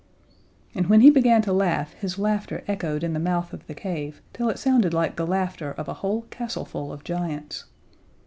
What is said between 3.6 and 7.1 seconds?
the cave till it sounded like the laughter of a whole castleful of